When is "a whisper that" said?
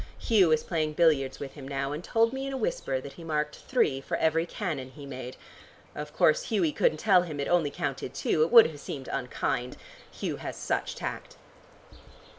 2.53-3.13